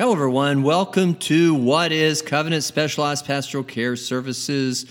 [0.00, 0.62] Hello, everyone.
[0.62, 4.86] Welcome to What is Covenant Specialized Pastoral Care Services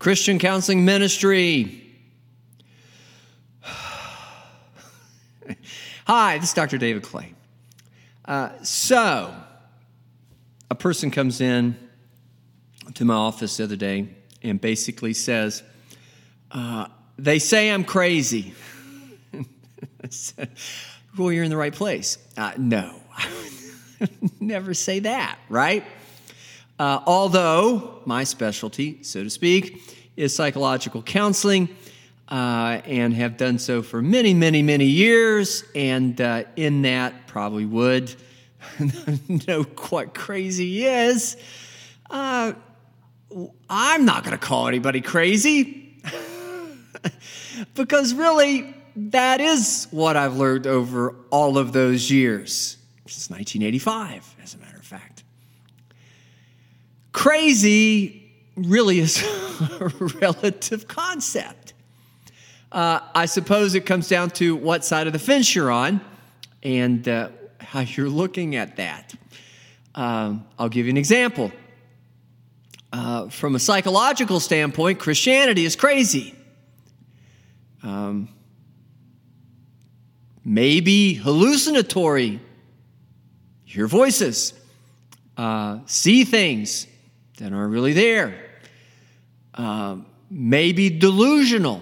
[0.00, 1.84] Christian Counseling Ministry.
[6.04, 6.78] Hi, this is Dr.
[6.78, 7.32] David Clay.
[8.24, 9.32] Uh, so,
[10.68, 11.76] a person comes in
[12.94, 14.08] to my office the other day
[14.42, 15.62] and basically says,
[16.50, 18.52] uh, They say I'm crazy.
[21.16, 22.18] well, you're in the right place.
[22.36, 22.99] Uh, no.
[24.40, 25.84] Never say that, right?
[26.78, 29.82] Uh, although my specialty, so to speak,
[30.16, 31.68] is psychological counseling,
[32.28, 37.66] uh, and have done so for many, many, many years, and uh, in that probably
[37.66, 38.14] would
[39.48, 41.36] know what crazy is.
[42.08, 42.52] Uh,
[43.68, 46.00] I'm not going to call anybody crazy
[47.74, 52.76] because really, that is what I've learned over all of those years
[53.10, 55.24] since 1985, as a matter of fact.
[57.12, 59.22] Crazy really is
[59.80, 59.88] a
[60.20, 61.74] relative concept.
[62.72, 66.00] Uh, I suppose it comes down to what side of the fence you're on
[66.62, 69.14] and uh, how you're looking at that.
[69.94, 71.50] Um, I'll give you an example.
[72.92, 76.34] Uh, from a psychological standpoint, Christianity is crazy.
[77.82, 78.28] Um,
[80.44, 82.40] maybe hallucinatory
[83.70, 84.52] hear voices,
[85.36, 86.88] uh, see things
[87.38, 88.34] that aren't really there,
[89.54, 89.96] uh,
[90.28, 91.80] maybe delusional.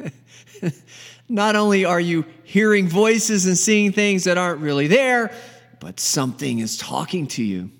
[1.28, 5.34] Not only are you hearing voices and seeing things that aren't really there,
[5.80, 7.70] but something is talking to you.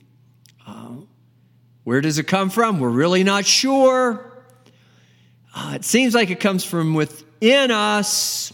[0.66, 0.96] Uh,
[1.84, 2.80] where does it come from?
[2.80, 4.30] We're really not sure.
[5.54, 8.52] Uh, it seems like it comes from within us,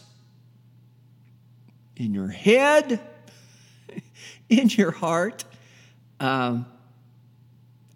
[1.96, 3.00] in your head
[4.58, 5.44] in your heart.
[6.20, 6.66] Um,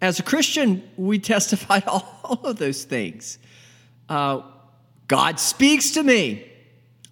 [0.01, 3.39] as a Christian, we testify all, all of those things.
[4.09, 4.41] Uh,
[5.07, 6.49] God speaks to me.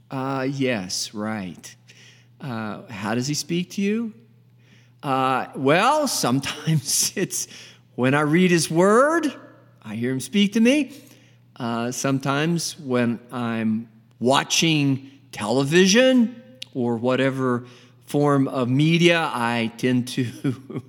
[0.10, 1.76] Uh, yes, right.
[2.42, 4.14] Uh, how does He speak to you?
[5.02, 7.48] Uh, well, sometimes it's
[7.96, 9.34] when I read His Word,
[9.84, 10.92] I hear Him speak to me.
[11.56, 16.42] Uh, sometimes when I'm watching television
[16.74, 17.66] or whatever
[18.06, 20.84] form of media I tend to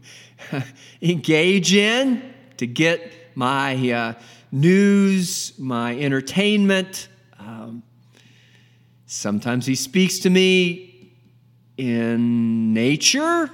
[1.03, 4.15] engage in to get my uh,
[4.53, 7.09] news, my entertainment.
[7.39, 7.83] Um,
[9.07, 11.13] sometimes he speaks to me
[11.77, 13.51] in nature.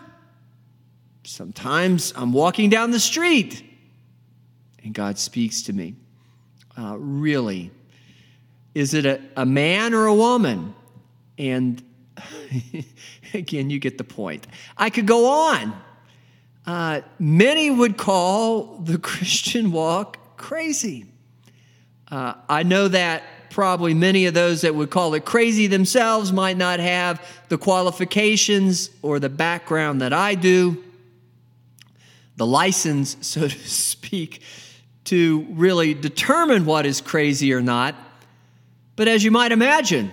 [1.25, 3.65] Sometimes I'm walking down the street
[4.85, 5.95] and God speaks to me.
[6.77, 7.71] Uh, really.
[8.75, 10.75] Is it a, a man or a woman?
[11.39, 11.83] And
[13.35, 14.47] Again, you get the point.
[14.77, 15.73] I could go on.
[16.67, 21.07] Uh, many would call the Christian walk crazy.
[22.11, 26.57] Uh, I know that probably many of those that would call it crazy themselves might
[26.57, 30.83] not have the qualifications or the background that I do,
[32.37, 34.43] the license, so to speak,
[35.05, 37.95] to really determine what is crazy or not.
[38.97, 40.13] But as you might imagine,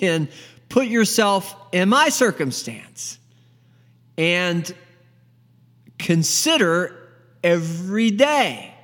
[0.00, 0.28] then
[0.70, 3.18] put yourself in my circumstance
[4.16, 4.74] and
[5.98, 6.96] consider
[7.44, 8.74] every day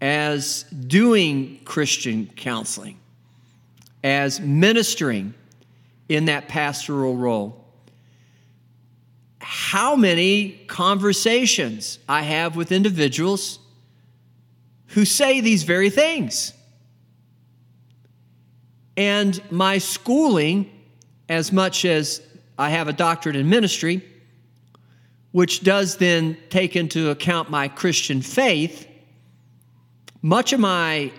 [0.00, 3.00] as doing Christian counseling,
[4.04, 5.34] as ministering
[6.08, 7.64] in that pastoral role.
[9.40, 13.58] How many conversations I have with individuals
[14.88, 16.52] who say these very things.
[18.96, 20.70] And my schooling
[21.28, 22.22] as much as
[22.58, 24.02] I have a doctorate in ministry,
[25.32, 28.88] which does then take into account my Christian faith,
[30.22, 31.12] much of my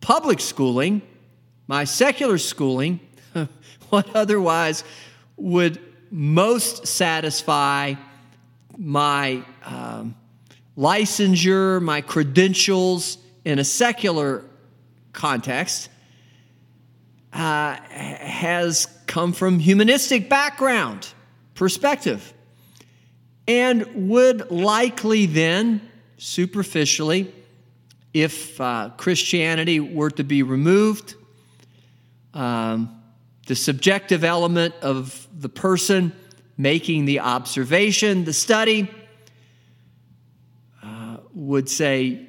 [0.00, 1.00] public schooling,
[1.66, 3.00] my secular schooling,
[3.88, 4.84] what otherwise
[5.36, 7.94] would most satisfy
[8.76, 10.14] my um,
[10.76, 14.44] licensure, my credentials in a secular
[15.12, 15.88] context,
[17.32, 21.08] uh, has come from humanistic background,
[21.54, 22.32] perspective,
[23.48, 25.80] and would likely then,
[26.18, 27.32] superficially,
[28.12, 31.14] if uh, Christianity were to be removed,
[32.34, 33.02] um,
[33.46, 36.12] the subjective element of the person
[36.56, 38.88] making the observation, the study,
[40.82, 42.28] uh, would say,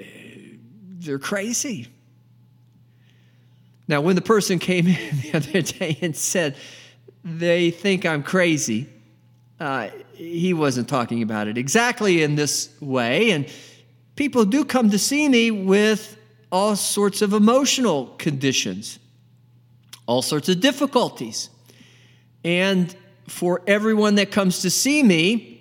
[0.00, 0.04] uh,
[0.98, 1.88] they're crazy.
[3.88, 6.56] Now, when the person came in the other day and said,
[7.24, 8.88] they think I'm crazy,
[9.58, 13.32] uh, he wasn't talking about it exactly in this way.
[13.32, 13.48] And
[14.14, 16.16] people do come to see me with
[16.52, 18.98] all sorts of emotional conditions,
[20.06, 21.50] all sorts of difficulties.
[22.44, 22.94] And
[23.26, 25.54] for everyone that comes to see me,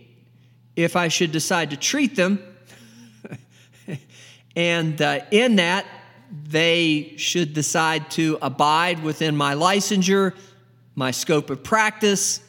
[0.75, 2.39] if I should decide to treat them,
[4.55, 5.85] and uh, in that,
[6.31, 10.33] they should decide to abide within my licensure,
[10.95, 12.41] my scope of practice,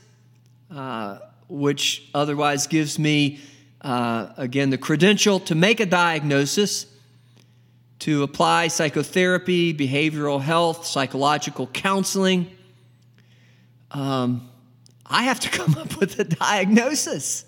[0.75, 3.41] uh, which otherwise gives me,
[3.81, 6.87] uh, again, the credential to make a diagnosis,
[8.01, 12.51] to apply psychotherapy, behavioral health, psychological counseling.
[13.91, 14.49] Um,
[15.07, 17.45] I have to come up with a diagnosis,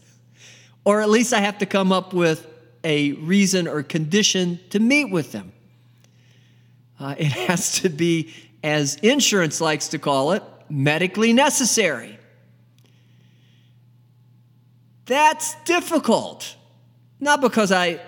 [0.85, 2.47] or at least I have to come up with
[2.83, 5.53] a reason or condition to meet with them.
[7.01, 8.33] Uh, it has to be,
[8.63, 12.19] as insurance likes to call it, medically necessary.
[15.07, 16.55] That's difficult.
[17.19, 18.01] Not because I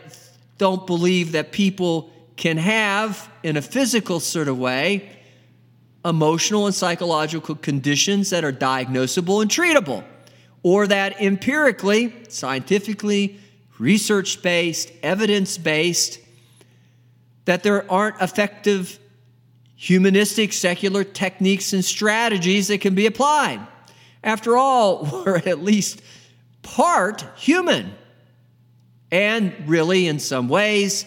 [0.59, 5.11] don't believe that people can have, in a physical sort of way,
[6.05, 10.05] emotional and psychological conditions that are diagnosable and treatable,
[10.63, 13.39] or that empirically, scientifically,
[13.79, 16.21] research based, evidence based,
[17.45, 18.99] that there aren't effective
[19.75, 23.61] humanistic secular techniques and strategies that can be applied.
[24.23, 26.03] After all, we're at least
[26.63, 27.93] part human.
[29.11, 31.05] And really, in some ways,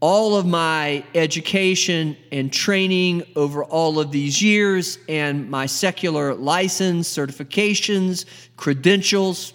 [0.00, 7.08] all of my education and training over all of these years and my secular license,
[7.08, 8.26] certifications,
[8.56, 9.54] credentials,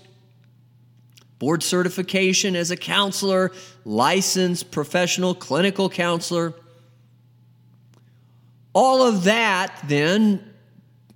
[1.42, 3.52] board certification as a counselor,
[3.84, 6.54] licensed professional clinical counselor.
[8.74, 10.54] All of that then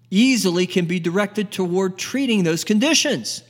[0.10, 3.44] easily can be directed toward treating those conditions.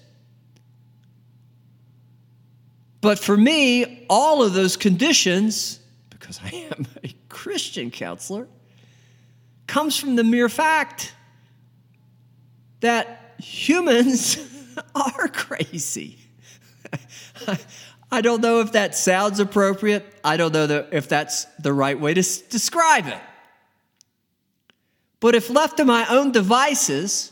[3.00, 5.80] But for me, all of those conditions,
[6.10, 8.50] because I am a Christian counselor,
[9.66, 11.14] comes from the mere fact
[12.82, 14.38] that humans
[14.94, 16.20] are crazy.
[18.12, 20.06] I don't know if that sounds appropriate.
[20.24, 23.20] I don't know if that's the right way to describe it.
[25.20, 27.32] But if left to my own devices,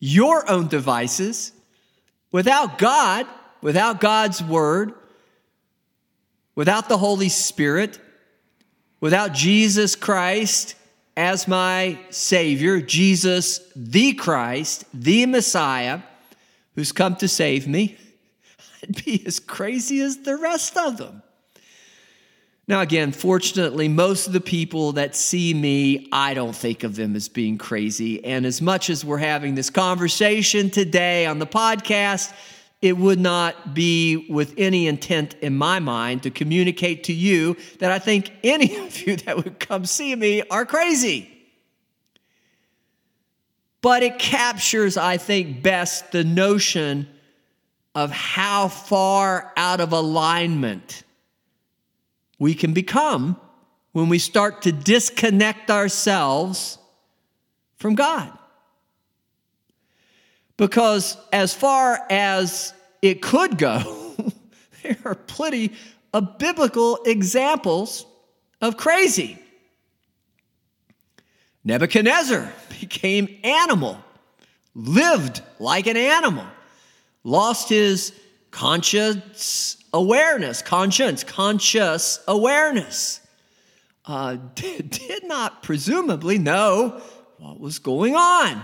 [0.00, 1.52] your own devices,
[2.32, 3.26] without God,
[3.60, 4.92] without God's word,
[6.54, 7.98] without the Holy Spirit,
[9.00, 10.74] without Jesus Christ
[11.16, 16.00] as my Savior, Jesus the Christ, the Messiah,
[16.74, 17.96] who's come to save me,
[18.82, 21.22] I'd be as crazy as the rest of them.
[22.68, 27.16] Now, again, fortunately, most of the people that see me, I don't think of them
[27.16, 28.24] as being crazy.
[28.24, 32.32] And as much as we're having this conversation today on the podcast,
[32.80, 37.90] it would not be with any intent in my mind to communicate to you that
[37.90, 41.28] I think any of you that would come see me are crazy.
[43.80, 47.08] But it captures, I think, best the notion
[47.94, 51.04] of how far out of alignment
[52.38, 53.38] we can become
[53.92, 56.78] when we start to disconnect ourselves
[57.76, 58.36] from God.
[60.56, 62.72] Because as far as
[63.02, 64.14] it could go,
[64.82, 65.72] there are plenty
[66.12, 68.06] of biblical examples
[68.60, 69.38] of crazy.
[71.64, 73.98] Nebuchadnezzar became animal,
[74.74, 76.46] lived like an animal,
[77.24, 78.12] lost his
[78.50, 83.20] conscious awareness, conscience, conscious awareness.
[84.04, 87.00] Uh, did, did not presumably know
[87.38, 88.62] what was going on.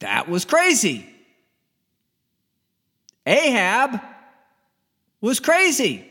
[0.00, 1.06] That was crazy.
[3.26, 4.00] Ahab
[5.20, 6.06] was crazy.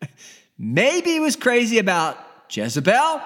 [0.58, 2.18] Maybe he was crazy about
[2.50, 3.20] Jezebel,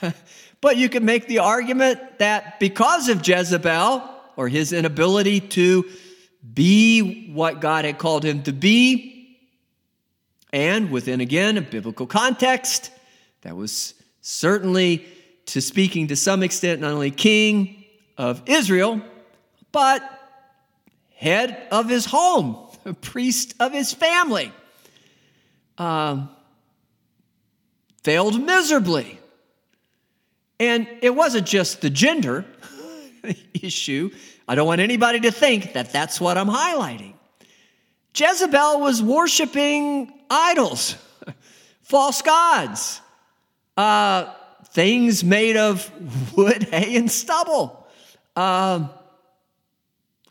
[0.60, 5.84] but you could make the argument that because of Jezebel or his inability to
[6.54, 9.38] be what God had called him to be,
[10.52, 12.90] and within again a biblical context,
[13.42, 15.06] that was certainly
[15.46, 17.84] to speaking to some extent not only king
[18.16, 19.00] of Israel,
[19.72, 20.02] but
[21.14, 22.56] head of his home,
[23.00, 24.52] priest of his family.
[25.78, 26.28] Um,
[28.02, 29.18] failed miserably.
[30.60, 32.44] And it wasn't just the gender
[33.54, 34.10] issue.
[34.48, 37.14] I don't want anybody to think that that's what I'm highlighting.
[38.14, 40.96] Jezebel was worshiping idols,
[41.82, 43.00] false gods,
[43.76, 44.32] uh,
[44.70, 45.90] things made of
[46.36, 47.86] wood, hay, and stubble
[48.36, 48.90] Um,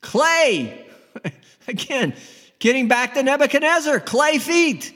[0.01, 0.85] clay.
[1.67, 2.15] Again,
[2.59, 4.93] getting back to Nebuchadnezzar, clay feet.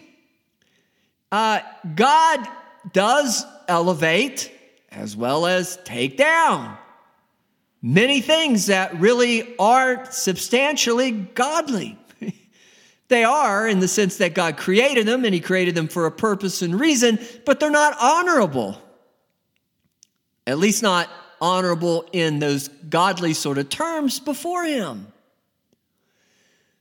[1.32, 1.60] Uh,
[1.96, 2.48] God
[2.92, 4.52] does elevate
[4.92, 6.78] as well as take down
[7.86, 11.96] many things that really aren't substantially godly.
[13.10, 16.12] they are in the sense that God created them and He created them for a
[16.12, 18.82] purpose and reason, but they're not honorable.
[20.48, 25.06] At least not honorable in those godly sort of terms before Him.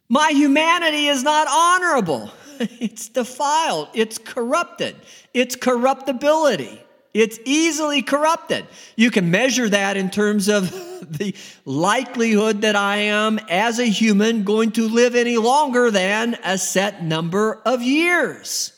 [0.09, 2.33] My humanity is not honorable.
[2.61, 3.89] It's defiled.
[3.95, 4.95] It's corrupted.
[5.35, 6.84] It's corruptibility.
[7.15, 8.67] It's easily corrupted.
[8.97, 10.71] You can measure that in terms of
[11.19, 16.59] the likelihood that I am, as a human, going to live any longer than a
[16.59, 18.73] set number of years.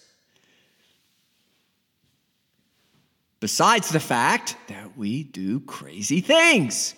[3.41, 6.95] Besides the fact that we do crazy things,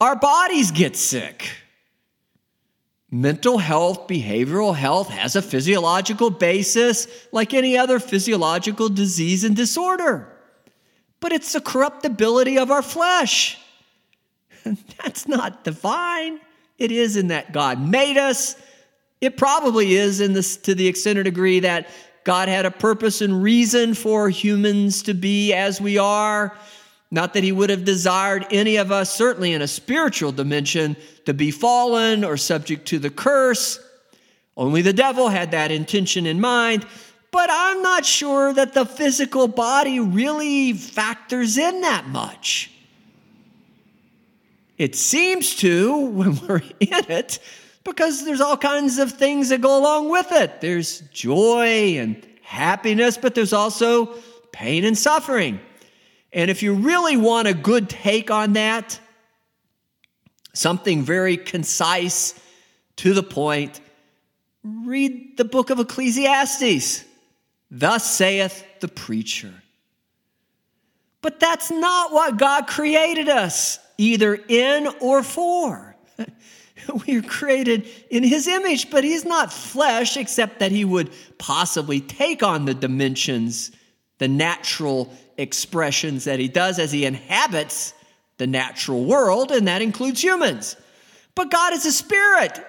[0.00, 1.50] our bodies get sick.
[3.14, 10.36] Mental health, behavioral health has a physiological basis like any other physiological disease and disorder.
[11.20, 13.56] But it's the corruptibility of our flesh.
[14.64, 16.40] That's not divine.
[16.76, 18.56] It is in that God made us.
[19.20, 21.90] It probably is in this to the extent or degree that
[22.24, 26.52] God had a purpose and reason for humans to be as we are.
[27.14, 31.32] Not that he would have desired any of us, certainly in a spiritual dimension, to
[31.32, 33.78] be fallen or subject to the curse.
[34.56, 36.84] Only the devil had that intention in mind.
[37.30, 42.72] But I'm not sure that the physical body really factors in that much.
[44.76, 47.38] It seems to when we're in it,
[47.84, 50.60] because there's all kinds of things that go along with it.
[50.60, 54.06] There's joy and happiness, but there's also
[54.50, 55.60] pain and suffering.
[56.34, 58.98] And if you really want a good take on that,
[60.52, 62.38] something very concise,
[62.96, 63.80] to the point,
[64.62, 67.04] read the book of Ecclesiastes.
[67.70, 69.52] Thus saith the preacher.
[71.22, 75.96] But that's not what God created us, either in or for.
[77.06, 82.00] we are created in his image, but he's not flesh, except that he would possibly
[82.00, 83.70] take on the dimensions,
[84.18, 87.94] the natural expressions that he does as he inhabits
[88.38, 90.76] the natural world, and that includes humans.
[91.34, 92.64] But God is a spirit.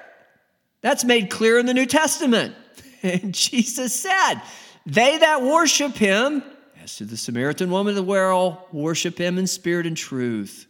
[0.81, 2.55] That's made clear in the New Testament.
[3.03, 4.41] And Jesus said,
[4.87, 6.41] They that worship him,
[6.81, 10.65] as to the Samaritan woman of the well, worship him in spirit and truth.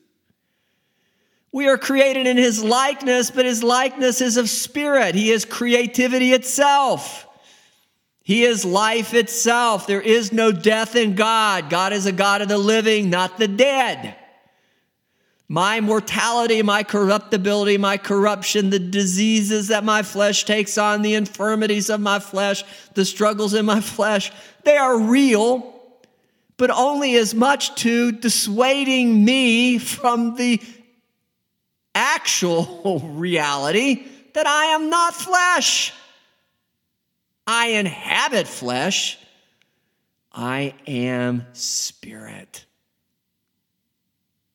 [1.53, 5.15] We are created in his likeness, but his likeness is of spirit.
[5.15, 7.25] He is creativity itself.
[8.25, 9.85] He is life itself.
[9.85, 11.69] There is no death in God.
[11.69, 14.15] God is a God of the living, not the dead.
[15.47, 21.91] My mortality, my corruptibility, my corruption, the diseases that my flesh takes on, the infirmities
[21.91, 22.63] of my flesh,
[22.95, 24.31] the struggles in my flesh,
[24.63, 25.79] they are real,
[26.57, 30.59] but only as much to dissuading me from the
[31.93, 35.93] actual reality that I am not flesh.
[37.47, 39.17] I inhabit flesh,
[40.31, 42.65] I am spirit.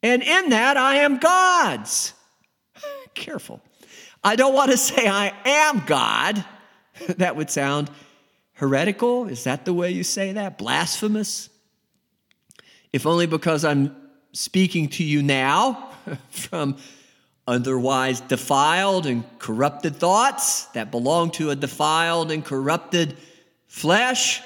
[0.02, 2.14] And in that, I am God's.
[3.14, 3.61] Careful.
[4.23, 6.44] I don't want to say I am God.
[7.16, 7.90] that would sound
[8.54, 9.26] heretical.
[9.28, 10.59] Is that the way you say that?
[10.59, 11.49] Blasphemous?
[12.92, 13.94] If only because I'm
[14.32, 15.90] speaking to you now
[16.30, 16.76] from
[17.47, 23.16] otherwise defiled and corrupted thoughts that belong to a defiled and corrupted
[23.66, 24.42] flesh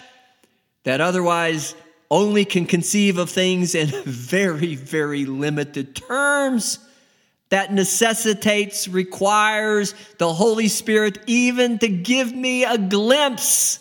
[0.84, 1.74] that otherwise
[2.10, 6.78] only can conceive of things in very, very limited terms
[7.48, 13.78] that necessitates, requires the Holy Spirit even to give me a glimpse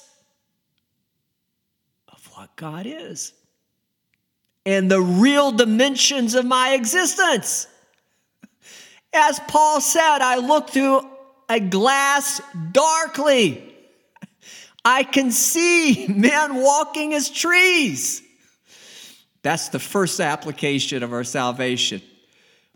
[2.10, 3.34] of what God is
[4.66, 7.68] and the real dimensions of my existence.
[9.14, 11.08] As Paul said, I look through
[11.50, 12.42] a glass
[12.72, 13.74] darkly.
[14.84, 18.22] I can see men walking as trees.
[19.44, 22.02] That's the first application of our salvation.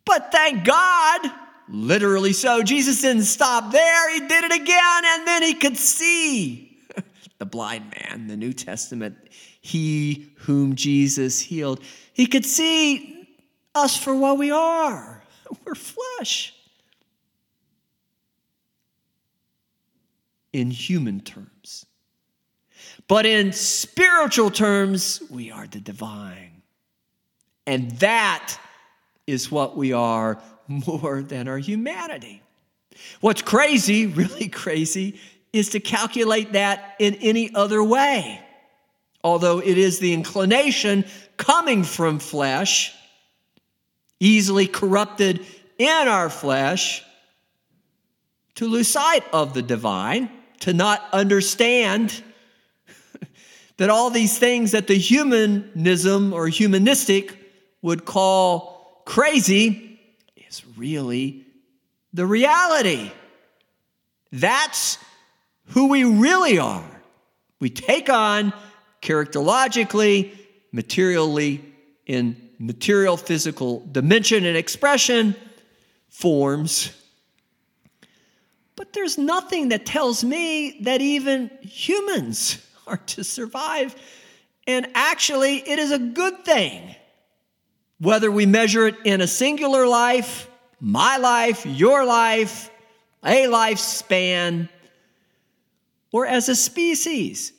[0.05, 1.21] But thank God,
[1.69, 4.13] literally so, Jesus didn't stop there.
[4.13, 6.77] He did it again, and then he could see
[7.39, 9.17] the blind man, the New Testament,
[9.61, 11.81] he whom Jesus healed.
[12.13, 13.27] He could see
[13.73, 15.16] us for what we are.
[15.65, 16.53] We're flesh.
[20.53, 21.85] In human terms.
[23.07, 26.61] But in spiritual terms, we are the divine.
[27.65, 28.57] And that
[29.27, 32.41] is what we are more than our humanity.
[33.21, 35.19] What's crazy, really crazy,
[35.53, 38.41] is to calculate that in any other way.
[39.23, 41.05] Although it is the inclination
[41.37, 42.93] coming from flesh,
[44.19, 45.45] easily corrupted
[45.77, 47.03] in our flesh,
[48.55, 50.29] to lose sight of the divine,
[50.61, 52.23] to not understand
[53.77, 57.37] that all these things that the humanism or humanistic
[57.81, 59.99] would call crazy
[60.35, 61.45] is really
[62.13, 63.11] the reality.
[64.31, 64.97] That's
[65.67, 67.01] who we really are.
[67.59, 68.53] We take on
[69.01, 70.35] characterologically,
[70.71, 71.63] materially,
[72.05, 75.35] in material physical dimension and expression
[76.09, 76.91] forms.
[78.75, 83.95] But there's nothing that tells me that even humans are to survive.
[84.65, 86.95] And actually, it is a good thing.
[87.99, 90.47] Whether we measure it in a singular life,
[90.79, 92.69] my life, your life,
[93.23, 94.69] a lifespan,
[96.11, 97.53] or as a species.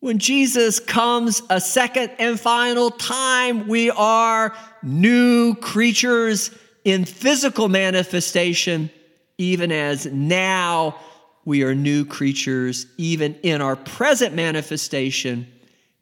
[0.00, 6.50] When Jesus comes a second and final time, we are new creatures
[6.84, 8.90] in physical manifestation,
[9.36, 10.98] even as now
[11.44, 15.46] we are new creatures, even in our present manifestation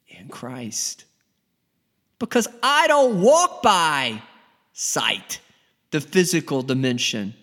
[0.07, 1.03] in Christ.
[2.19, 4.21] Because I don't walk by
[4.71, 5.41] sight,
[5.91, 7.33] the physical dimension.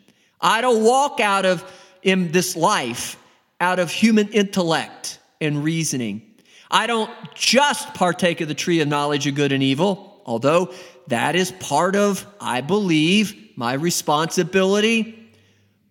[0.40, 1.70] I don't walk out of
[2.02, 3.18] in this life
[3.60, 6.25] out of human intellect and reasoning.
[6.70, 10.72] I don't just partake of the tree of knowledge of good and evil, although
[11.08, 15.18] that is part of, I believe, my responsibility.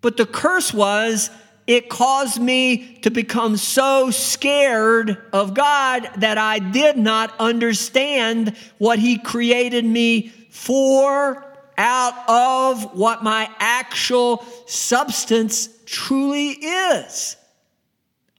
[0.01, 1.29] But the curse was
[1.67, 8.99] it caused me to become so scared of God that I did not understand what
[8.99, 11.43] He created me for
[11.77, 17.35] out of what my actual substance truly is.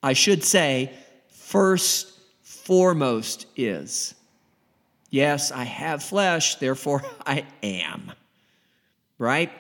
[0.03, 0.93] I should say,
[1.31, 2.16] first
[2.67, 4.15] foremost is.
[5.09, 8.13] Yes, I have flesh, therefore I am.
[9.19, 9.53] Right?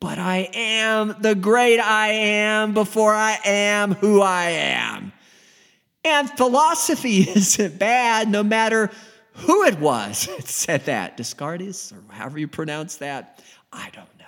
[0.00, 5.12] But I am the great I am before I am who I am.
[6.04, 8.90] And philosophy isn't bad no matter
[9.32, 11.18] who it was that said that.
[11.18, 14.24] Descartes, or however you pronounce that, I don't know.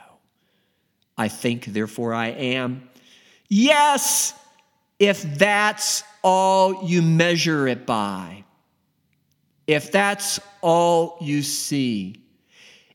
[1.17, 2.91] I think, therefore I am.
[3.49, 4.35] Yes,
[4.99, 8.45] if that's all you measure it by,
[9.67, 12.25] if that's all you see,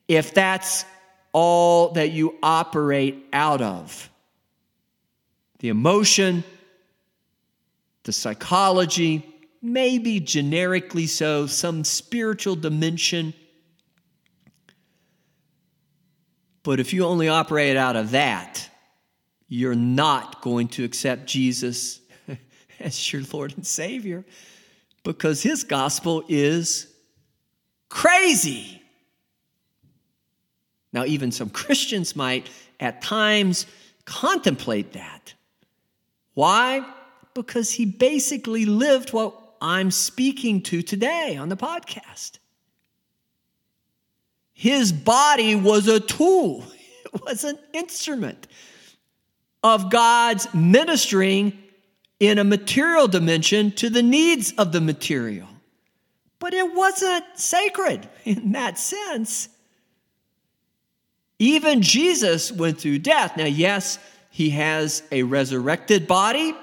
[0.08, 0.86] if that's
[1.32, 4.10] all that you operate out of,
[5.60, 6.44] the emotion,
[8.04, 9.26] the psychology,
[9.62, 13.34] maybe generically so, some spiritual dimension.
[16.64, 18.70] But if you only operate out of that,
[19.48, 22.00] you're not going to accept Jesus
[22.80, 24.26] as your Lord and Savior
[25.04, 26.88] because his gospel is
[27.90, 28.82] crazy.
[30.92, 33.66] Now, even some Christians might at times
[34.06, 35.34] contemplate that.
[36.34, 36.86] Why?
[37.34, 42.40] Because he basically lived what I'm speaking to today on the podcast.
[44.54, 46.64] His body was a tool,
[47.14, 48.48] it was an instrument
[49.64, 51.58] of God's ministering
[52.20, 55.48] in a material dimension to the needs of the material.
[56.40, 59.50] But it wasn't sacred in that sense.
[61.40, 63.36] Even Jesus went through death.
[63.36, 64.00] Now, yes,
[64.30, 66.56] he has a resurrected body.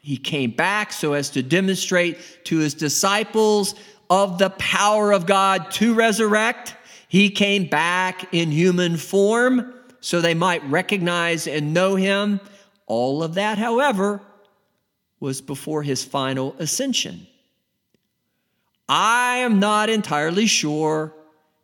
[0.00, 3.74] He came back so as to demonstrate to his disciples
[4.10, 6.74] of the power of God to resurrect.
[7.08, 12.40] He came back in human form so they might recognize and know him.
[12.86, 14.20] All of that, however,
[15.22, 17.28] was before his final ascension.
[18.88, 21.14] I am not entirely sure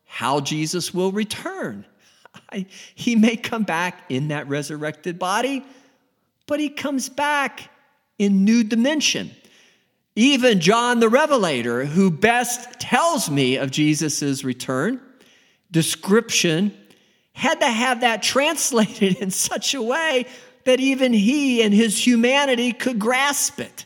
[0.05, 1.85] how Jesus will return.
[2.53, 5.65] I, he may come back in that resurrected body,
[6.47, 7.69] but he comes back
[8.17, 9.29] in new dimension.
[10.15, 15.01] Even John the Revelator, who best tells me of Jesus' return,
[15.69, 16.73] description
[17.33, 20.27] had to have that translated in such a way
[20.69, 23.85] that even he and his humanity could grasp it.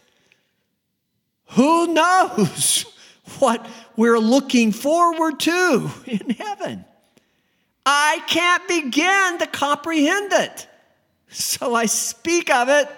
[1.51, 2.85] Who knows
[3.39, 3.65] what
[3.95, 6.83] we're looking forward to in heaven?
[7.85, 10.67] I can't begin to comprehend it.
[11.29, 12.89] So I speak of it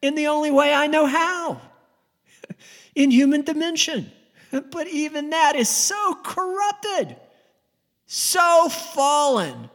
[0.00, 1.60] in the only way I know how
[2.94, 4.12] in human dimension.
[4.52, 7.16] But even that is so corrupted
[8.08, 9.68] so fallen,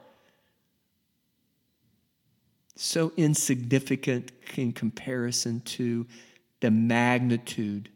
[2.84, 6.06] so insignificant in comparison to
[6.60, 7.90] the magnitude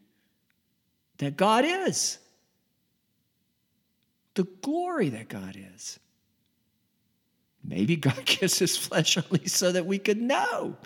[1.18, 2.18] that God is,
[4.34, 5.98] the glory that God is.
[7.62, 10.76] Maybe God gives his flesh only so that we could know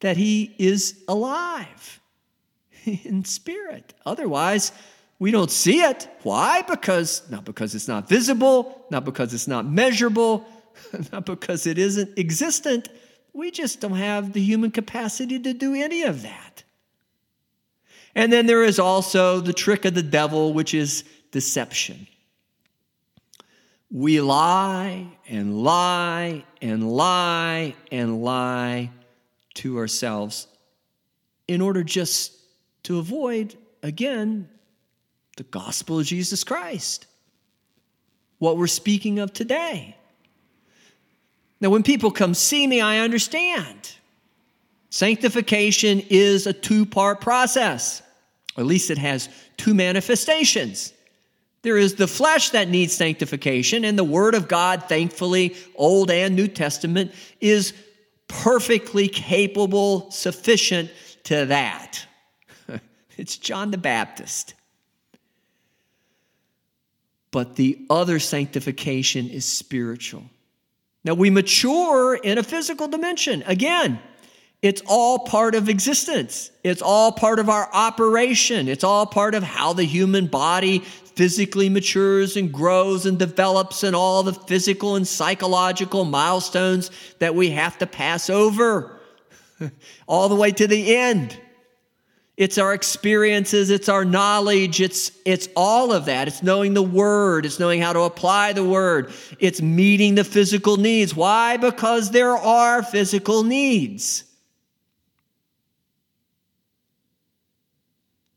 [0.00, 2.00] that he is alive
[2.84, 3.94] in spirit.
[4.04, 4.72] Otherwise,
[5.18, 6.08] we don't see it.
[6.24, 6.60] Why?
[6.60, 10.46] Because not because it's not visible, not because it's not measurable,
[11.12, 12.88] not because it isn't existent.
[13.32, 16.64] We just don't have the human capacity to do any of that.
[18.14, 22.06] And then there is also the trick of the devil, which is deception.
[23.90, 28.90] We lie and lie and lie and lie
[29.54, 30.46] to ourselves
[31.48, 32.32] in order just
[32.84, 34.48] to avoid, again,
[35.36, 37.06] the gospel of Jesus Christ,
[38.38, 39.96] what we're speaking of today.
[41.62, 43.92] Now, when people come see me, I understand.
[44.90, 48.02] Sanctification is a two part process,
[48.58, 50.92] at least it has two manifestations.
[51.62, 56.34] There is the flesh that needs sanctification, and the Word of God, thankfully, Old and
[56.34, 57.72] New Testament, is
[58.26, 60.90] perfectly capable, sufficient
[61.24, 62.04] to that.
[63.16, 64.54] it's John the Baptist.
[67.30, 70.24] But the other sanctification is spiritual.
[71.04, 73.42] Now, we mature in a physical dimension.
[73.46, 74.00] Again,
[74.62, 76.52] it's all part of existence.
[76.62, 78.68] It's all part of our operation.
[78.68, 83.96] It's all part of how the human body physically matures and grows and develops and
[83.96, 89.00] all the physical and psychological milestones that we have to pass over
[90.06, 91.36] all the way to the end.
[92.36, 96.28] It's our experiences, it's our knowledge, it's, it's all of that.
[96.28, 100.78] It's knowing the word, it's knowing how to apply the word, it's meeting the physical
[100.78, 101.14] needs.
[101.14, 101.58] Why?
[101.58, 104.24] Because there are physical needs.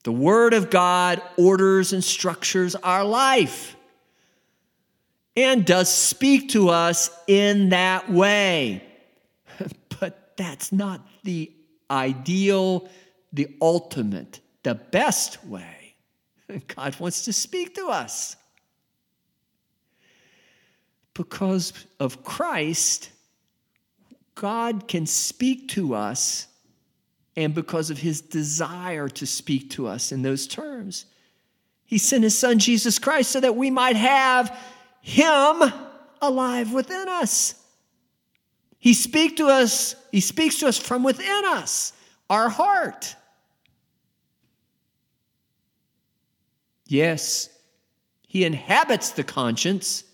[0.06, 3.76] The Word of God orders and structures our life
[5.36, 8.84] and does speak to us in that way.
[10.00, 11.52] but that's not the
[11.90, 12.88] ideal,
[13.36, 15.96] the ultimate, the best way.
[16.76, 18.36] God wants to speak to us.
[21.14, 23.10] Because of Christ,
[24.36, 26.48] God can speak to us
[27.38, 31.06] and because of his desire to speak to us in those terms.
[31.86, 34.58] He sent his son Jesus Christ so that we might have
[35.02, 35.62] him
[36.22, 37.56] alive within us.
[38.80, 41.94] He speak to us, he speaks to us from within us,
[42.30, 43.16] our heart.
[46.96, 47.50] Yes,
[48.26, 50.06] he inhabits the conscience,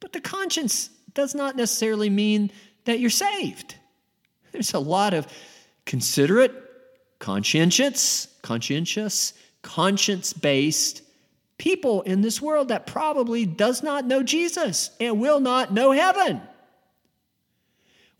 [0.00, 2.50] but the conscience does not necessarily mean
[2.86, 3.74] that you're saved.
[4.50, 5.26] There's a lot of
[5.84, 6.54] considerate,
[7.18, 11.02] conscientious, conscientious, conscience-based
[11.58, 16.40] people in this world that probably does not know Jesus and will not know heaven.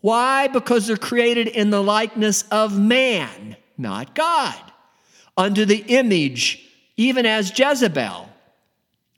[0.01, 0.47] Why?
[0.47, 4.61] Because they're created in the likeness of man, not God,
[5.35, 8.29] under the image, even as Jezebel.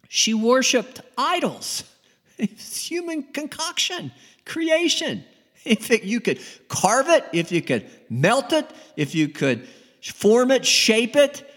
[0.10, 1.84] She worshiped idols.
[2.40, 4.12] It's human concoction,
[4.44, 5.24] creation.
[5.66, 8.66] If it, you could carve it, if you could melt it,
[8.98, 9.68] if you could
[10.02, 11.48] form it, shape it,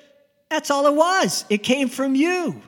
[0.50, 1.44] that's all it was.
[1.48, 2.62] It came from you.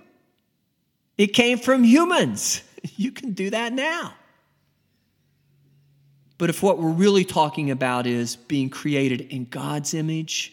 [1.16, 2.62] It came from humans.
[2.96, 4.14] You can do that now.
[6.38, 10.52] But if what we're really talking about is being created in God's image,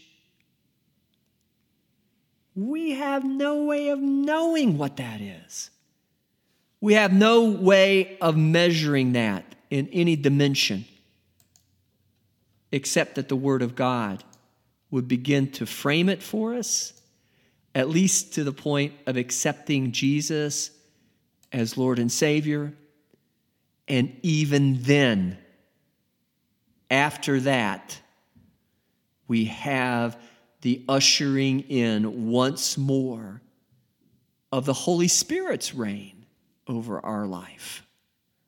[2.56, 5.70] we have no way of knowing what that is.
[6.80, 10.86] We have no way of measuring that in any dimension
[12.72, 14.24] except that the Word of God
[14.92, 16.94] would begin to frame it for us,
[17.74, 20.72] at least to the point of accepting Jesus
[21.52, 22.74] as Lord and Savior.
[23.88, 25.38] And even then,
[26.90, 28.00] after that,
[29.28, 30.18] we have
[30.62, 33.42] the ushering in once more
[34.52, 36.26] of the Holy Spirit's reign
[36.68, 37.86] over our life.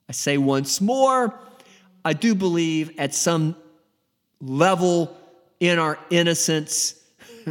[0.10, 1.38] I say once more,
[2.06, 3.56] I do believe at some
[4.40, 5.18] level
[5.60, 6.96] in our innocence,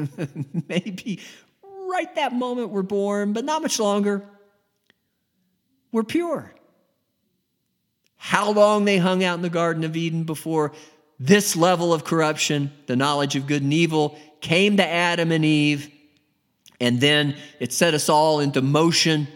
[0.68, 1.20] maybe
[1.62, 4.22] right that moment we're born, but not much longer,
[5.92, 6.52] we're pure.
[8.16, 10.72] How long they hung out in the Garden of Eden before
[11.18, 15.90] this level of corruption, the knowledge of good and evil, came to Adam and Eve,
[16.80, 19.28] and then it set us all into motion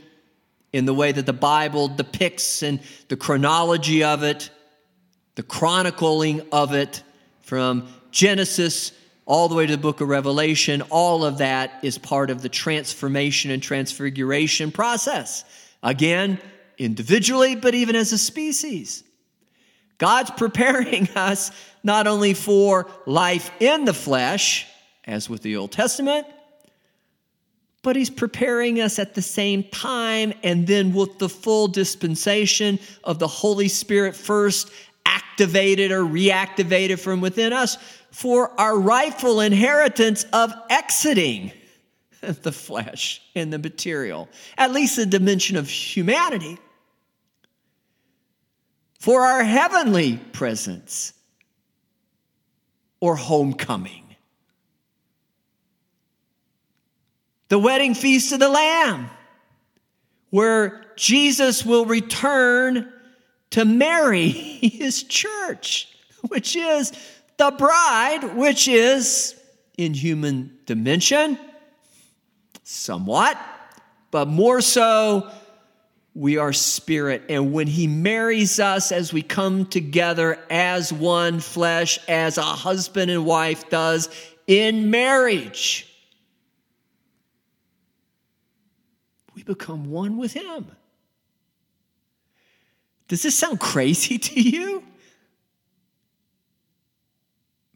[0.72, 4.50] in the way that the Bible depicts and the chronology of it,
[5.34, 7.02] the chronicling of it
[7.40, 8.92] from Genesis
[9.26, 12.48] all the way to the book of Revelation, all of that is part of the
[12.48, 15.44] transformation and transfiguration process.
[15.84, 16.40] Again,
[16.78, 19.04] individually, but even as a species.
[19.98, 21.52] God's preparing us
[21.84, 24.66] not only for life in the flesh,
[25.10, 26.26] as with the Old Testament,
[27.82, 33.18] but He's preparing us at the same time and then with the full dispensation of
[33.18, 34.70] the Holy Spirit first
[35.06, 37.76] activated or reactivated from within us
[38.10, 41.52] for our rightful inheritance of exiting
[42.20, 46.58] the flesh and the material, at least the dimension of humanity,
[48.98, 51.14] for our heavenly presence
[53.00, 53.99] or homecoming.
[57.50, 59.10] The wedding feast of the Lamb,
[60.30, 62.92] where Jesus will return
[63.50, 65.88] to marry his church,
[66.28, 66.92] which is
[67.38, 69.34] the bride, which is
[69.76, 71.38] in human dimension,
[72.62, 73.36] somewhat,
[74.12, 75.28] but more so,
[76.14, 77.22] we are spirit.
[77.28, 83.10] And when he marries us as we come together as one flesh, as a husband
[83.10, 84.08] and wife does
[84.46, 85.89] in marriage,
[89.40, 90.70] we become one with him.
[93.08, 94.82] Does this sound crazy to you?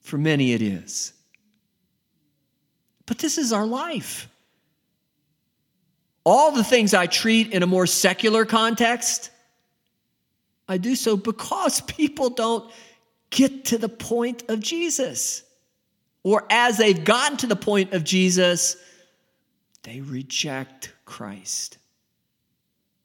[0.01, 1.13] For many, it is.
[3.07, 4.29] But this is our life.
[6.25, 9.31] All the things I treat in a more secular context,
[10.69, 12.71] I do so because people don't
[13.31, 15.43] get to the point of Jesus.
[16.23, 18.77] Or as they've gotten to the point of Jesus,
[19.85, 21.79] they reject Christ.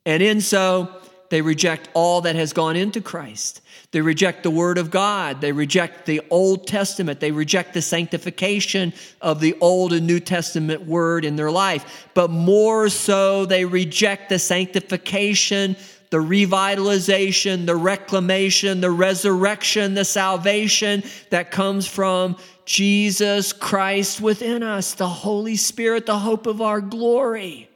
[0.06, 0.89] And in so,
[1.30, 3.62] they reject all that has gone into Christ.
[3.92, 5.42] They reject the Word of God.
[5.42, 7.20] They reject the Old Testament.
[7.20, 12.08] They reject the sanctification of the Old and New Testament Word in their life.
[12.15, 15.76] But more so, they reject the sanctification,
[16.10, 22.38] the revitalization, the reclamation, the resurrection, the salvation that comes from
[22.69, 27.67] Jesus Christ within us, the Holy Spirit, the hope of our glory.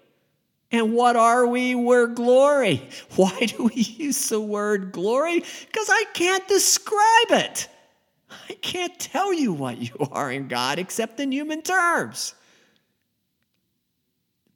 [0.72, 1.74] And what are we?
[1.74, 2.88] We're glory.
[3.16, 5.40] Why do we use the word glory?
[5.40, 7.68] Because I can't describe it.
[8.48, 12.36] I can't tell you what you are in God except in human terms.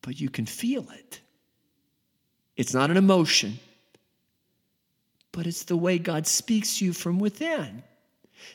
[0.03, 1.19] But you can feel it.
[2.55, 3.57] It's not an emotion,
[5.31, 7.81] but it's the way God speaks to you from within.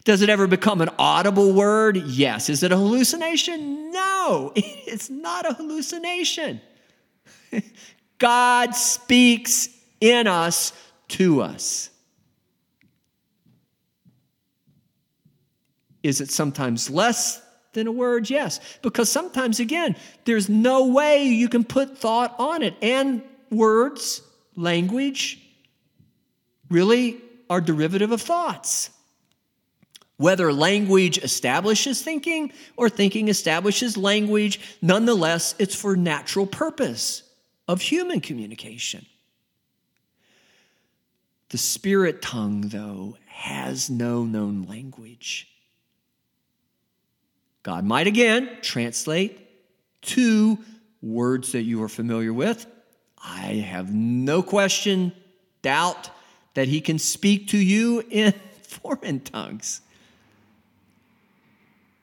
[0.04, 1.96] Does it ever become an audible word?
[1.96, 2.48] Yes.
[2.48, 3.92] Is it a hallucination?
[3.92, 6.60] No, it's not a hallucination.
[8.18, 9.68] God speaks
[10.00, 10.72] in us
[11.08, 11.90] to us.
[16.02, 17.40] Is it sometimes less
[17.72, 18.28] than a word?
[18.28, 18.60] Yes.
[18.82, 22.74] Because sometimes, again, there's no way you can put thought on it.
[22.82, 24.22] And words,
[24.56, 25.38] language,
[26.68, 28.90] really are derivative of thoughts.
[30.22, 37.24] Whether language establishes thinking or thinking establishes language, nonetheless, it's for natural purpose
[37.66, 39.04] of human communication.
[41.48, 45.48] The spirit tongue, though, has no known language.
[47.64, 49.40] God might again translate
[50.02, 50.56] two
[51.02, 52.64] words that you are familiar with.
[53.18, 55.11] I have no question,
[55.62, 56.11] doubt
[56.54, 58.32] that He can speak to you in
[58.62, 59.80] foreign tongues.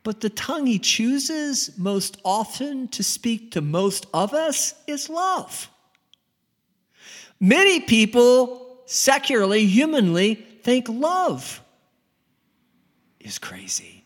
[0.10, 5.70] But the tongue he chooses most often to speak to most of us is love.
[7.40, 11.62] Many people, secularly, humanly, think love
[13.20, 14.04] is crazy.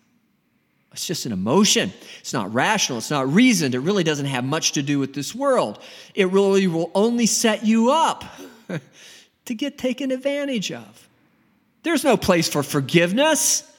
[0.92, 1.94] It's just an emotion.
[2.20, 2.98] It's not rational.
[2.98, 3.74] It's not reasoned.
[3.74, 5.82] It really doesn't have much to do with this world.
[6.16, 8.26] It really will only set you up
[9.46, 11.08] to get taken advantage of.
[11.84, 13.70] There's no place for forgiveness.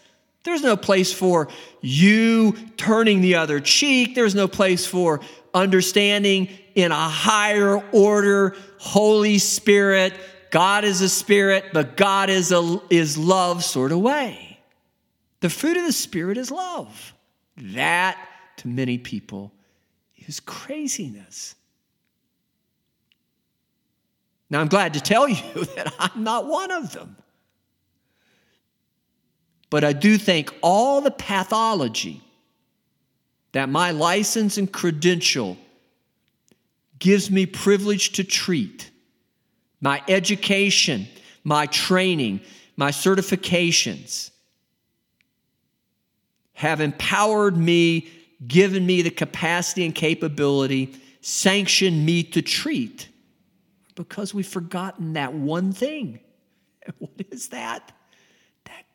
[0.44, 1.48] There's no place for
[1.80, 4.14] you turning the other cheek.
[4.14, 5.20] There's no place for
[5.54, 10.14] understanding in a higher order, Holy Spirit.
[10.50, 14.60] God is a spirit, but God is, a, is love sort of way.
[15.40, 17.12] The fruit of the Spirit is love.
[17.56, 18.18] That,
[18.58, 19.52] to many people,
[20.26, 21.54] is craziness.
[24.50, 27.16] Now, I'm glad to tell you that I'm not one of them.
[29.74, 32.22] But I do think all the pathology
[33.50, 35.56] that my license and credential
[37.00, 38.92] gives me privilege to treat
[39.80, 41.08] my education,
[41.42, 42.40] my training,
[42.76, 44.30] my certifications
[46.52, 48.08] have empowered me,
[48.46, 53.08] given me the capacity and capability, sanctioned me to treat
[53.96, 56.20] because we've forgotten that one thing.
[56.98, 57.90] What is that?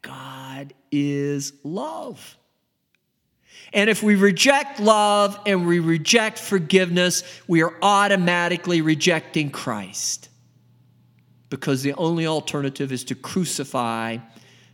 [0.02, 2.38] God is love.
[3.74, 10.30] And if we reject love and we reject forgiveness, we are automatically rejecting Christ.
[11.50, 14.18] Because the only alternative is to crucify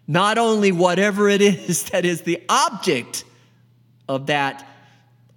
[0.07, 3.25] not only whatever it is that is the object
[4.07, 4.67] of that,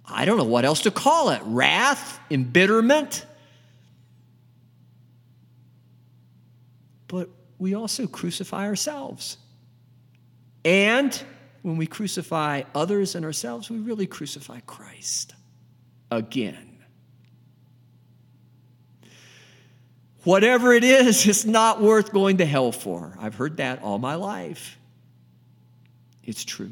[0.05, 3.25] I don't know what else to call it wrath, embitterment,
[7.07, 9.37] but we also crucify ourselves.
[10.65, 11.23] And
[11.61, 15.33] when we crucify others and ourselves, we really crucify Christ
[16.11, 16.77] again.
[20.23, 23.15] Whatever it is, it's not worth going to hell for.
[23.19, 24.77] I've heard that all my life.
[26.23, 26.71] It's true.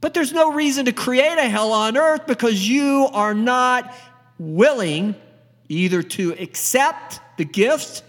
[0.00, 3.92] But there's no reason to create a hell on earth because you are not
[4.38, 5.14] willing
[5.68, 8.02] either to accept the gift,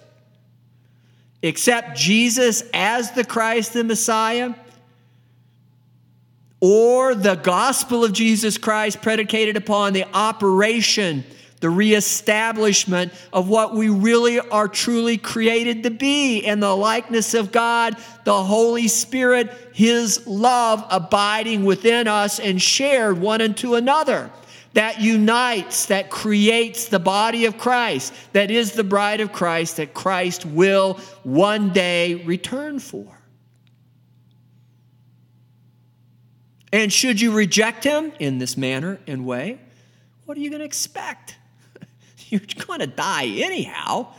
[1.42, 4.54] accept Jesus as the Christ, the Messiah,
[6.60, 11.24] or the gospel of Jesus Christ predicated upon the operation,
[11.60, 17.52] the reestablishment of what we really are truly created to be in the likeness of
[17.52, 24.32] God, the Holy Spirit, His love abiding within us and shared one unto another.
[24.74, 29.96] That unites, that creates the body of Christ, that is the bride of Christ, that
[29.96, 33.17] Christ will one day return for.
[36.78, 39.58] And should you reject him in this manner and way,
[40.26, 41.36] what are you going to expect?
[42.30, 44.14] You're going to die anyhow.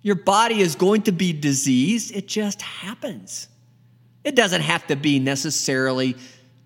[0.00, 2.16] Your body is going to be diseased.
[2.16, 3.48] It just happens.
[4.24, 6.16] It doesn't have to be necessarily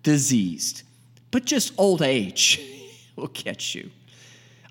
[0.03, 0.83] diseased,
[1.31, 2.61] but just old age
[3.17, 3.91] will catch you.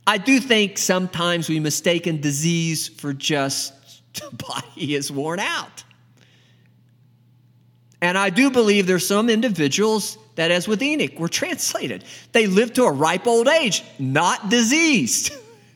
[0.07, 3.75] I do think sometimes we mistaken disease for just
[4.15, 5.85] the body is worn out.
[8.05, 12.05] And I do believe there's some individuals that, as with Enoch, were translated.
[12.33, 15.33] They lived to a ripe old age, not diseased.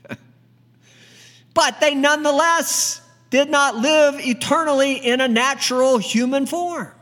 [1.55, 6.93] but they nonetheless did not live eternally in a natural human form.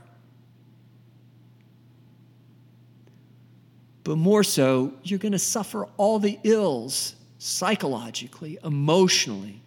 [4.05, 9.61] But more so, you're going to suffer all the ills psychologically, emotionally,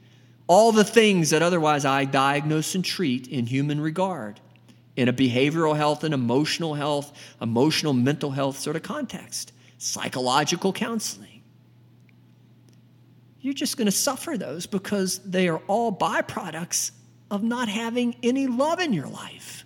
[0.47, 4.39] all the things that otherwise I diagnose and treat in human regard
[4.99, 11.41] in a behavioral health and emotional health, emotional mental health sort of context, psychological counseling.
[13.39, 16.91] You're just going to suffer those because they are all byproducts
[17.31, 19.63] of not having any love in your life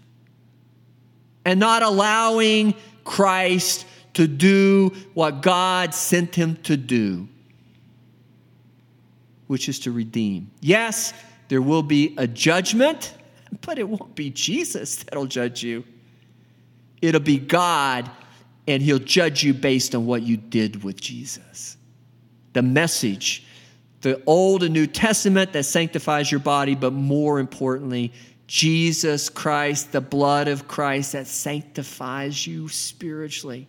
[1.45, 7.27] and not allowing Christ to do what God sent him to do,
[9.47, 10.51] which is to redeem.
[10.61, 11.11] Yes,
[11.47, 13.15] there will be a judgment
[13.65, 15.83] but it won't be Jesus that'll judge you.
[17.01, 18.09] It'll be God,
[18.67, 21.77] and He'll judge you based on what you did with Jesus.
[22.53, 23.45] The message,
[24.01, 28.13] the Old and New Testament that sanctifies your body, but more importantly,
[28.47, 33.67] Jesus Christ, the blood of Christ that sanctifies you spiritually.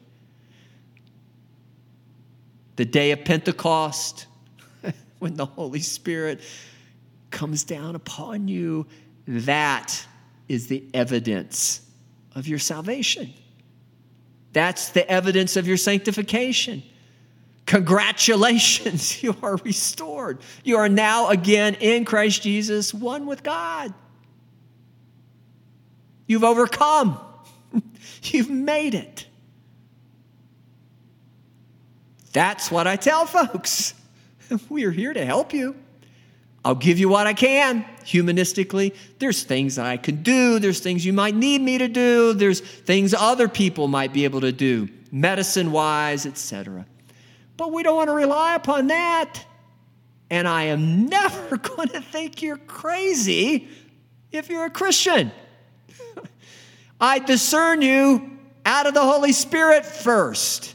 [2.76, 4.26] The day of Pentecost,
[5.20, 6.40] when the Holy Spirit
[7.30, 8.86] comes down upon you
[9.26, 10.06] that
[10.48, 11.80] is the evidence
[12.34, 13.32] of your salvation.
[14.52, 16.82] That's the evidence of your sanctification.
[17.66, 20.38] Congratulations, you are restored.
[20.62, 23.92] You are now again in Christ Jesus, one with God.
[26.26, 27.18] You've overcome,
[28.22, 29.26] you've made it.
[32.33, 33.94] That's what I tell folks.
[34.68, 35.75] We are here to help you.
[36.65, 38.94] I'll give you what I can humanistically.
[39.19, 42.60] There's things that I can do, there's things you might need me to do, there's
[42.60, 46.87] things other people might be able to do, medicine wise, etc.
[47.56, 49.44] But we don't want to rely upon that.
[50.31, 53.69] And I am never going to think you're crazy
[54.33, 55.33] if you're a Christian.
[57.00, 60.75] I discern you out of the Holy Spirit first.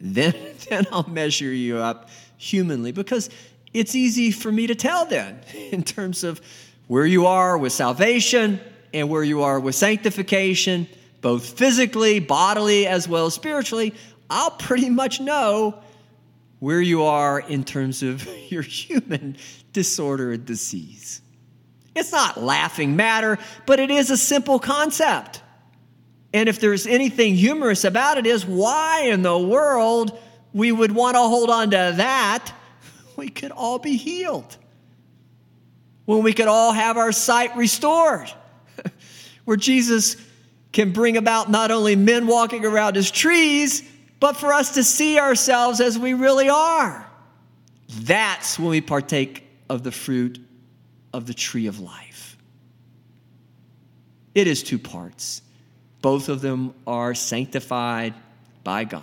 [0.00, 0.34] Then,
[0.68, 3.30] then I'll measure you up humanly because
[3.74, 5.40] it's easy for me to tell then
[5.72, 6.40] in terms of
[6.86, 8.60] where you are with salvation
[8.92, 10.86] and where you are with sanctification,
[11.20, 13.92] both physically, bodily, as well as spiritually.
[14.30, 15.80] I'll pretty much know
[16.60, 19.36] where you are in terms of your human
[19.72, 21.20] disorder and disease.
[21.96, 25.42] It's not laughing matter, but it is a simple concept.
[26.32, 30.18] And if there's anything humorous about it, is why in the world
[30.52, 32.52] we would want to hold on to that?
[33.16, 34.56] We could all be healed.
[36.04, 38.30] When we could all have our sight restored.
[39.44, 40.16] Where Jesus
[40.72, 43.82] can bring about not only men walking around as trees,
[44.20, 47.06] but for us to see ourselves as we really are.
[48.00, 50.38] That's when we partake of the fruit
[51.12, 52.36] of the tree of life.
[54.34, 55.42] It is two parts.
[56.02, 58.14] Both of them are sanctified
[58.64, 59.02] by God.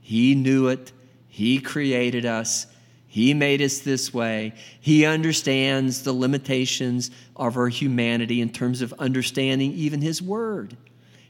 [0.00, 0.92] He knew it,
[1.28, 2.66] He created us,
[3.16, 4.52] He made us this way.
[4.78, 10.76] He understands the limitations of our humanity in terms of understanding even His Word.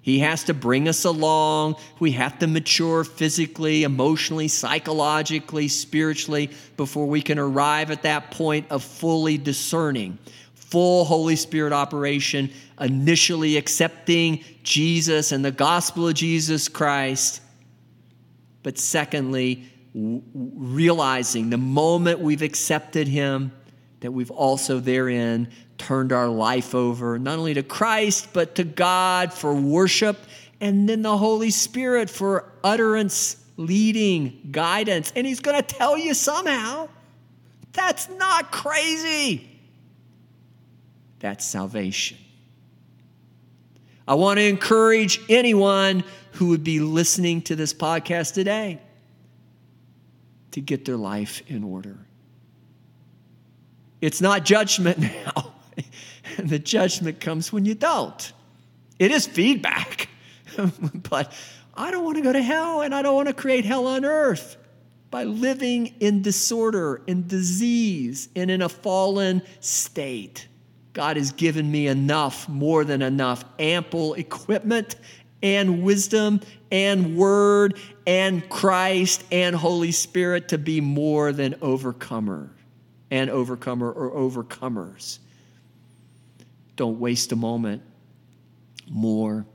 [0.02, 1.76] He has to bring us along.
[2.00, 8.66] We have to mature physically, emotionally, psychologically, spiritually before we can arrive at that point
[8.68, 10.18] of fully discerning
[10.54, 17.40] full Holy Spirit operation, initially accepting Jesus and the gospel of Jesus Christ.
[18.64, 23.52] But secondly, realizing the moment we've accepted Him,
[24.00, 29.32] that we've also therein turned our life over, not only to Christ, but to God
[29.32, 30.18] for worship,
[30.60, 35.12] and then the Holy Spirit for utterance, leading, guidance.
[35.16, 36.88] And He's going to tell you somehow.
[37.72, 39.48] That's not crazy.
[41.20, 42.18] That's salvation.
[44.08, 48.80] I want to encourage anyone who would be listening to this podcast today
[50.56, 51.98] to get their life in order.
[54.00, 55.52] It's not judgment now.
[56.38, 58.32] and the judgment comes when you don't.
[58.98, 60.08] It is feedback.
[61.10, 61.30] but
[61.74, 64.06] I don't want to go to hell and I don't want to create hell on
[64.06, 64.56] earth
[65.10, 70.48] by living in disorder, in disease, and in a fallen state.
[70.94, 74.96] God has given me enough, more than enough, ample equipment
[75.42, 82.50] and wisdom and word and Christ and Holy Spirit to be more than overcomer
[83.10, 85.18] and overcomer or overcomers.
[86.76, 87.82] Don't waste a moment.
[88.88, 89.46] More.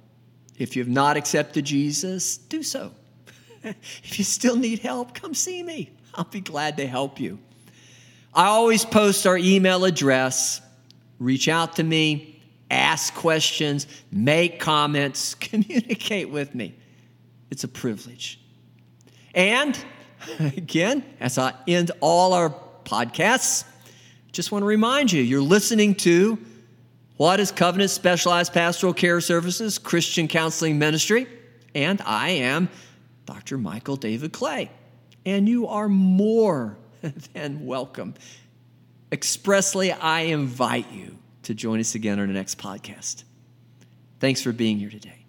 [0.57, 2.91] If you have not accepted Jesus, do so.
[3.63, 5.91] if you still need help, come see me.
[6.13, 7.39] I'll be glad to help you.
[8.33, 10.61] I always post our email address
[11.21, 12.40] reach out to me,
[12.71, 16.75] ask questions, make comments, communicate with me.
[17.49, 18.39] It's a privilege.
[19.35, 19.77] And
[20.39, 22.53] again, as I end all our
[22.85, 23.65] podcasts,
[24.31, 26.37] just want to remind you you're listening to
[27.17, 31.27] what is Covenant Specialized Pastoral Care Services Christian Counseling Ministry,
[31.75, 32.69] and I am
[33.25, 33.57] Dr.
[33.57, 34.71] Michael David Clay.
[35.25, 36.77] And you are more
[37.33, 38.15] than welcome
[39.11, 43.23] expressly, I invite you to join us again on the next podcast.
[44.19, 45.20] Thanks for being here today.